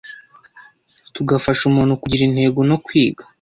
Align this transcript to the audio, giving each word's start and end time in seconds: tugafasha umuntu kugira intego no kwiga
tugafasha 1.15 1.63
umuntu 1.65 1.99
kugira 2.01 2.21
intego 2.25 2.59
no 2.69 2.77
kwiga 2.85 3.23